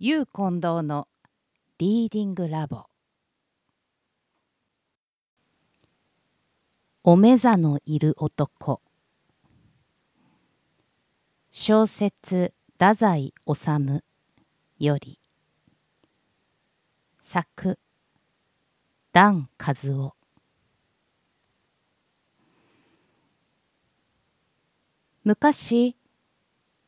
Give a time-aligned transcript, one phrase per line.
[0.00, 1.06] ゆう近藤の
[1.78, 2.86] リーディングラボ。
[7.04, 8.82] おめざのいる男。
[11.52, 14.02] 小説太宰治
[14.80, 15.20] より。
[17.22, 17.78] 作
[19.12, 20.16] 段和夫。
[25.22, 25.96] 昔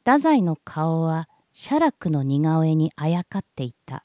[0.00, 1.29] 太宰の顔は
[1.59, 4.05] 写楽の似顔絵にあやかっていた。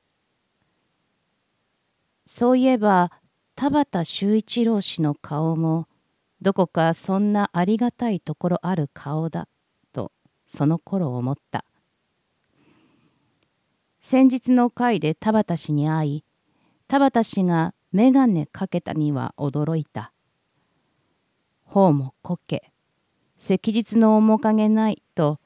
[2.26, 3.12] そういえば
[3.56, 5.90] 田畑修一郎氏の顔も
[6.42, 9.50] どこかそんなありがたいところある顔だ
[9.92, 10.14] と
[10.48, 11.66] その頃思った。
[14.02, 16.24] 先日の会で田畑氏に会い
[16.88, 20.14] 田畑氏が眼鏡かけたには驚いた。
[21.66, 22.72] 頬もこけ
[23.38, 25.42] 昔日の面影ないと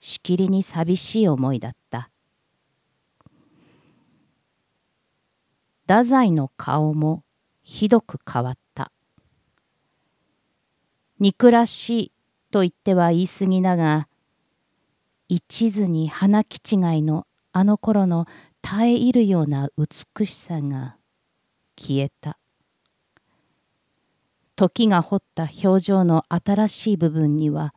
[0.00, 2.10] しきりに寂しい思いだった。
[5.82, 7.22] 太宰の顔も
[7.62, 8.92] ひどく変わった。
[11.18, 12.12] 憎らしい
[12.50, 14.08] と言っては言い過ぎだが
[15.28, 18.26] 一途に花気違いのあの頃の
[18.62, 20.96] 絶え入るような美しさが
[21.78, 22.38] 消えた。
[24.56, 27.74] 時が彫った表情の新しい部分には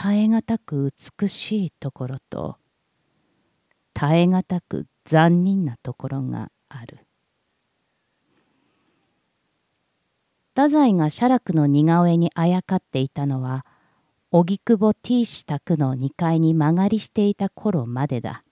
[0.00, 2.56] 耐え難く美しいところと
[3.94, 7.04] 耐え難く残忍なところがある。
[10.54, 13.66] 太宰が写楽の似顔絵にあやかっていたのは
[14.30, 18.44] 荻窪 T 氏宅の2階に間借りしていた頃までだ。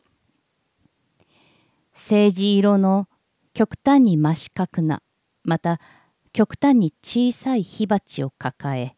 [1.92, 3.06] 政治色の
[3.54, 5.00] 極端に真四角な
[5.44, 5.78] また
[6.32, 8.96] 極端に小さい火鉢を抱え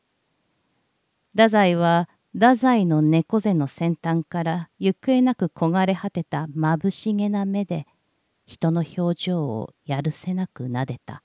[1.33, 2.09] 太宰は
[2.41, 7.85] 太宰の猫背の先端から行方なく焦がれ果てたまぶしげな目で
[8.47, 11.25] 人の表情をやるせなく撫でた。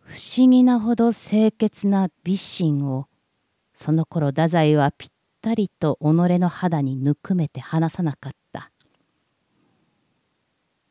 [0.00, 3.06] 不思議なほど清潔な美心を
[3.72, 5.10] その頃太宰はぴっ
[5.40, 8.70] たりと己の肌にぬくめて離さなかった。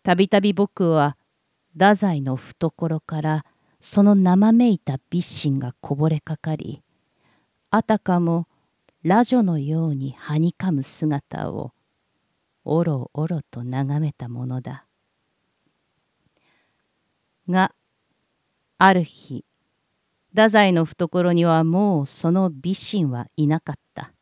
[0.02, 1.18] たびたび僕は
[1.74, 3.46] 太宰の懐から
[3.80, 6.82] その生めいた美心がこぼれかかり
[7.70, 8.48] あたかも
[9.04, 11.74] ラ女のようにはにかむ姿を
[12.64, 14.86] おろおろと眺めたものだ。
[17.50, 17.74] が
[18.78, 19.46] ある日
[20.32, 24.14] 太宰の懐にはもうその美人はいなかった。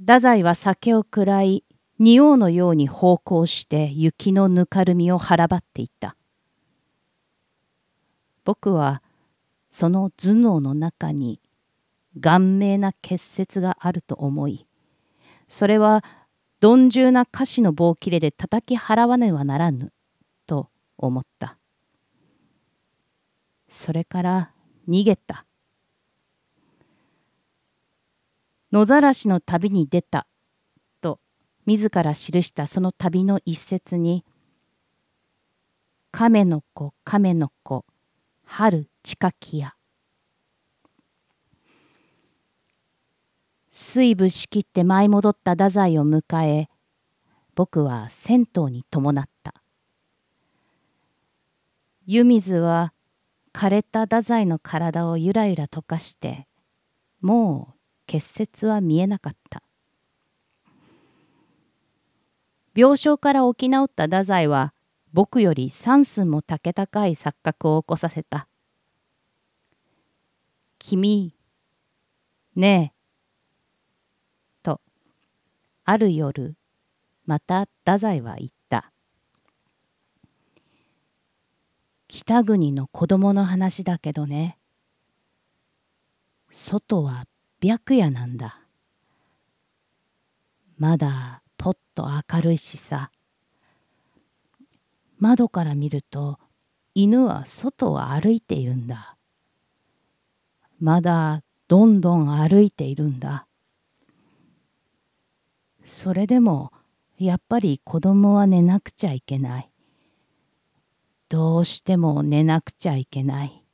[0.00, 1.64] 太宰は酒を喰らい
[1.98, 6.16] 仁王のように奉公して雪のぬかるみを腹ばっていた。
[8.44, 9.02] 僕は
[9.74, 11.40] その頭脳の中に
[12.20, 14.68] 顔面な結節があると思い
[15.48, 16.04] それは
[16.62, 19.92] 鈍重な歌詞の棒切れで叩き払わねばならぬ
[20.46, 21.58] と思った。
[23.68, 24.52] それから
[24.88, 25.44] 逃げた。
[28.72, 30.28] 野ざらしの旅に出た。
[31.00, 31.18] と
[31.66, 32.68] 自ら記した。
[32.68, 34.24] その旅の一節に
[36.12, 37.84] 「亀の子亀の子
[38.44, 39.74] 春近きや
[43.70, 46.68] 水部仕切って舞い戻った太宰を迎え
[47.56, 49.54] 僕は銭湯に伴った。
[52.06, 52.92] 湯水は
[53.52, 56.46] 枯れた太宰の体をゆらゆら溶かして
[57.20, 57.74] もう
[58.06, 59.62] 結節は見えなかった。
[62.76, 64.74] 病床から起き直った太宰は
[65.14, 68.48] 僕より三寸も竹高い錯覚を起こさせた
[70.80, 71.32] 君、
[72.56, 74.60] ねえ。
[74.62, 74.80] と、
[75.84, 76.56] ある夜、
[77.24, 78.92] また太宰は言った。
[82.08, 84.58] 北国の子供の話だけどね。
[86.50, 87.24] 外は
[87.62, 88.60] 白夜なんだ。
[90.76, 93.12] まだぽっと明るいしさ。
[95.18, 96.38] 窓から見ると
[96.94, 99.16] 犬は外を歩いているんだ。
[100.78, 103.46] まだどんどん歩いているんだ。
[105.82, 106.72] それでも
[107.18, 109.70] やっぱり子供は寝なくちゃいけない。
[111.28, 113.64] どうしても寝なくちゃいけない。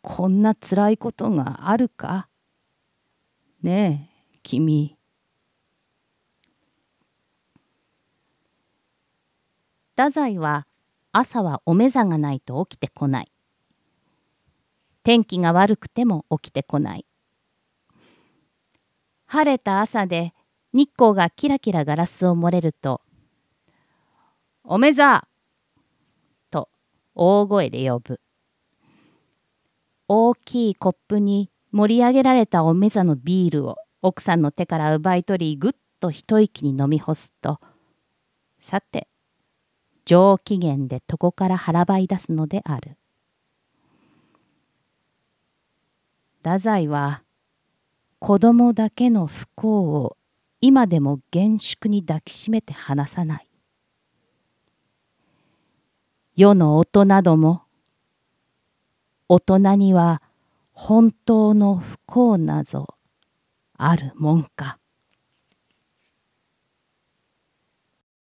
[0.00, 2.28] こんなつらいことがあるか？
[3.62, 4.96] ねえ、君。
[9.96, 10.66] 太宰は
[11.12, 13.32] 朝はお目覚がないと起きてこない。
[15.04, 17.06] 天気が悪くても起きてこない。
[19.26, 20.32] 晴れた朝で
[20.72, 23.02] 日光がキラキラガラスを漏れると、
[24.64, 25.28] おめざ
[26.50, 26.70] と
[27.14, 28.20] 大声で呼ぶ。
[30.08, 37.60] 大きいコップに盛り上げられたおめざのビールを奥さんの手から奪い取りぐっと一息に飲み干すと、
[38.60, 39.08] さて、
[40.04, 42.96] 上機嫌で床から腹ばい出すのである。
[46.44, 47.22] 太宰は
[48.18, 50.16] 子供だけの不幸を
[50.60, 53.48] 今でも厳粛に抱きしめて離さない。
[56.34, 57.62] 世の大人ども、
[59.28, 60.22] 大人には
[60.72, 62.96] 本当の不幸なぞ
[63.76, 64.78] あるもんか。